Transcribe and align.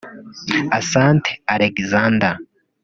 Asante 0.79 1.29
Alexander 1.53 2.33